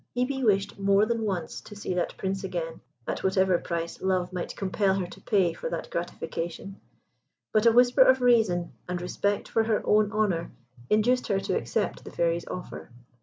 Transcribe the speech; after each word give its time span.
Hebe 0.17 0.43
wished 0.43 0.79
more 0.79 1.05
than 1.05 1.25
once 1.25 1.61
to 1.61 1.75
see 1.75 1.93
that 1.93 2.17
Prince 2.17 2.43
again 2.43 2.81
at 3.07 3.23
whatever 3.23 3.59
price 3.59 4.01
Love 4.01 4.33
might 4.33 4.55
compel 4.55 4.95
her 4.95 5.05
to 5.05 5.21
pay 5.21 5.53
for 5.53 5.69
that 5.69 5.91
gratification; 5.91 6.81
but 7.51 7.67
a 7.67 7.71
whisper 7.71 8.01
of 8.01 8.19
Reason, 8.19 8.73
and 8.89 8.99
respect 8.99 9.47
for 9.47 9.65
her 9.65 9.83
own 9.85 10.11
honour, 10.11 10.49
induced 10.89 11.27
her 11.27 11.39
to 11.41 11.55
accept 11.55 12.03
the 12.03 12.09
Fairy's 12.11 12.47
offer. 12.47 12.89